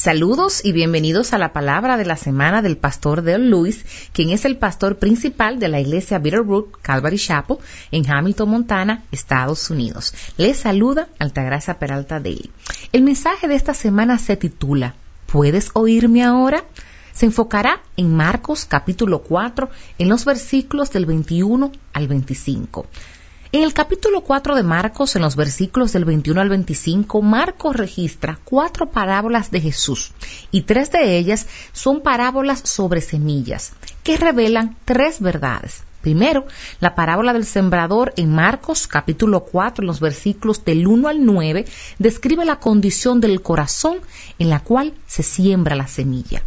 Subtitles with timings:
[0.00, 3.84] Saludos y bienvenidos a la palabra de la semana del pastor Dale Lewis,
[4.14, 7.58] quien es el pastor principal de la iglesia Bitterroot Calvary Chapel
[7.90, 10.14] en Hamilton, Montana, Estados Unidos.
[10.38, 12.48] Les saluda Altagracia Peralta Dale.
[12.92, 14.94] El mensaje de esta semana se titula
[15.26, 16.64] ¿Puedes oírme ahora?
[17.12, 22.86] Se enfocará en Marcos capítulo 4 en los versículos del 21 al 25.
[23.52, 28.38] En el capítulo 4 de Marcos, en los versículos del 21 al 25, Marcos registra
[28.44, 30.12] cuatro parábolas de Jesús
[30.52, 33.72] y tres de ellas son parábolas sobre semillas
[34.04, 35.82] que revelan tres verdades.
[36.00, 36.46] Primero,
[36.78, 41.64] la parábola del sembrador en Marcos capítulo 4, en los versículos del 1 al 9,
[41.98, 43.98] describe la condición del corazón
[44.38, 46.44] en la cual se siembra la semilla.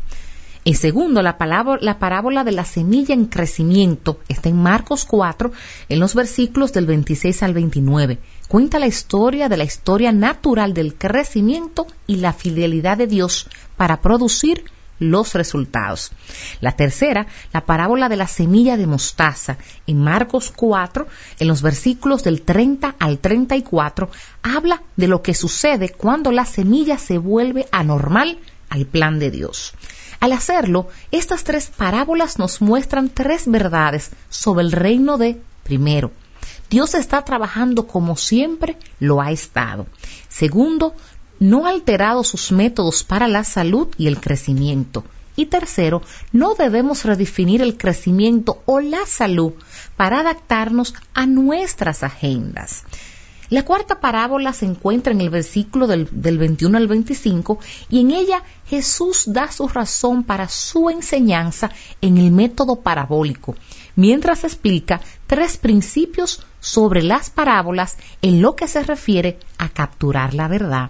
[0.66, 1.36] En segundo, la,
[1.82, 5.52] la parábola de la semilla en crecimiento está en Marcos 4,
[5.90, 8.20] en los versículos del 26 al 29.
[8.48, 14.00] Cuenta la historia de la historia natural del crecimiento y la fidelidad de Dios para
[14.00, 14.64] producir
[15.00, 16.12] los resultados.
[16.62, 21.08] La tercera, la parábola de la semilla de mostaza, en Marcos 4,
[21.40, 24.10] en los versículos del 30 al 34,
[24.44, 29.74] habla de lo que sucede cuando la semilla se vuelve anormal al plan de Dios.
[30.24, 36.12] Al hacerlo, estas tres parábolas nos muestran tres verdades sobre el reino de, primero,
[36.70, 39.86] Dios está trabajando como siempre lo ha estado.
[40.30, 40.96] Segundo,
[41.42, 45.04] no ha alterado sus métodos para la salud y el crecimiento.
[45.36, 46.02] Y tercero,
[46.32, 49.52] no debemos redefinir el crecimiento o la salud
[49.98, 52.86] para adaptarnos a nuestras agendas.
[53.54, 58.42] La cuarta parábola se encuentra en el versículo del, 21 al 25 y en ella
[58.66, 61.70] Jesús da su razón para su enseñanza
[62.02, 63.56] en el método parabólico,
[63.96, 70.48] mientras explica tres principios sobre las parábolas en lo que se refiere a capturar la
[70.48, 70.90] verdad.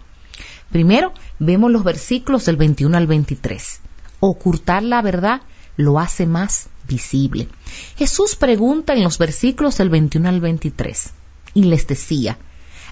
[0.72, 3.82] Primero, vemos los versículos del 21 al 23.
[4.22, 5.42] Ocultar la verdad
[5.76, 7.50] lo hace más visible.
[7.98, 11.12] Jesús pregunta en los versículos del 21 al 23
[11.56, 12.38] y les decía,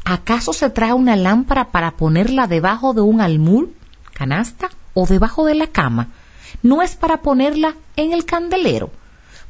[0.06, 3.74] ¿acaso se trae una lámpara para ponerla debajo de un almul,
[4.14, 6.10] canasta o debajo de la cama?
[6.64, 8.92] No es para ponerla en el candelero,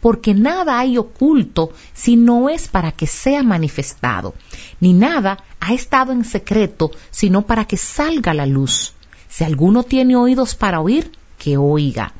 [0.01, 4.33] porque nada hay oculto si no es para que sea manifestado,
[4.79, 8.93] ni nada ha estado en secreto sino para que salga la luz.
[9.29, 12.13] Si alguno tiene oídos para oír, que oiga.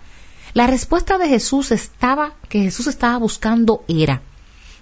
[0.53, 4.21] La respuesta de Jesús estaba que Jesús estaba buscando era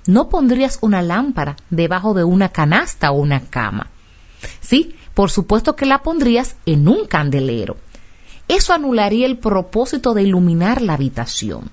[0.10, 3.92] no pondrías una lámpara debajo de una canasta o una cama.
[4.60, 7.78] Sí, por supuesto que la pondrías en un candelero.
[8.48, 11.70] Eso anularía el propósito de iluminar la habitación.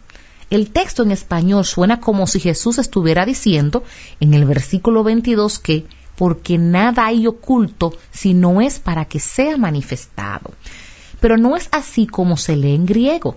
[0.50, 3.82] El texto en español suena como si Jesús estuviera diciendo
[4.20, 9.56] en el versículo 22 que porque nada hay oculto si no es para que sea
[9.56, 10.50] manifestado.
[11.20, 13.36] Pero no es así como se lee en griego.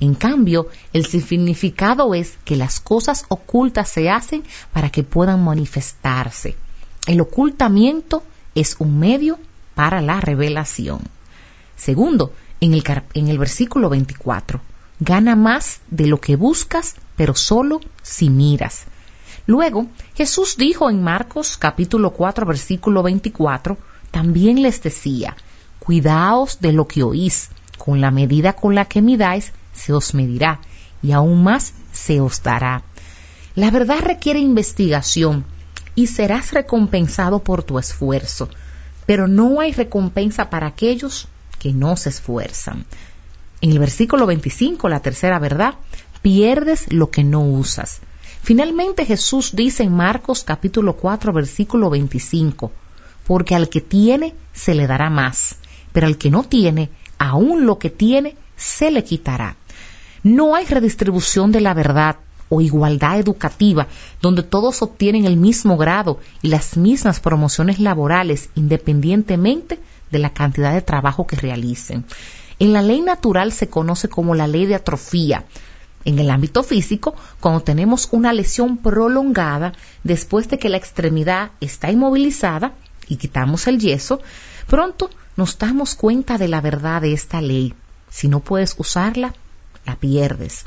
[0.00, 6.56] En cambio, el significado es que las cosas ocultas se hacen para que puedan manifestarse.
[7.06, 8.22] El ocultamiento
[8.54, 9.38] es un medio
[9.74, 11.00] para la revelación.
[11.76, 14.60] Segundo, en el, en el versículo 24,
[15.00, 18.84] gana más de lo que buscas, pero solo si miras.
[19.46, 23.78] Luego, Jesús dijo en Marcos capítulo 4 versículo 24,
[24.10, 25.36] también les decía,
[25.78, 30.60] cuidaos de lo que oís, con la medida con la que midáis, se os medirá
[31.02, 32.82] y aún más se os dará.
[33.54, 35.44] La verdad requiere investigación
[35.94, 38.48] y serás recompensado por tu esfuerzo,
[39.06, 41.28] pero no hay recompensa para aquellos
[41.58, 42.84] que no se esfuerzan.
[43.60, 45.74] En el versículo 25, la tercera verdad,
[46.22, 48.00] pierdes lo que no usas.
[48.42, 52.70] Finalmente Jesús dice en Marcos capítulo 4 versículo 25,
[53.26, 55.56] porque al que tiene se le dará más,
[55.92, 59.56] pero al que no tiene, aún lo que tiene se le quitará.
[60.22, 62.16] No hay redistribución de la verdad
[62.48, 63.88] o igualdad educativa
[64.20, 69.78] donde todos obtienen el mismo grado y las mismas promociones laborales independientemente
[70.10, 72.04] de la cantidad de trabajo que realicen.
[72.58, 75.44] En la ley natural se conoce como la ley de atrofía.
[76.04, 81.90] En el ámbito físico, cuando tenemos una lesión prolongada después de que la extremidad está
[81.90, 82.72] inmovilizada
[83.08, 84.20] y quitamos el yeso,
[84.66, 87.74] pronto nos damos cuenta de la verdad de esta ley.
[88.08, 89.34] Si no puedes usarla,
[89.96, 90.64] pierdes.